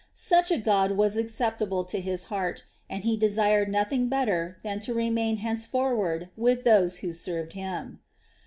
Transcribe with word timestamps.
Such 0.15 0.49
a 0.49 0.57
God 0.57 0.93
was 0.93 1.15
acceptable 1.15 1.83
to 1.83 2.01
his 2.01 2.23
heart, 2.23 2.63
and 2.89 3.03
he 3.03 3.15
desired 3.15 3.69
nothing 3.69 4.07
better 4.07 4.57
than 4.63 4.79
to 4.79 4.95
remain 4.95 5.37
henceforward 5.37 6.29
with 6.35 6.63
those 6.63 6.97
who 7.05 7.13
served 7.13 7.53
Him. 7.53 7.99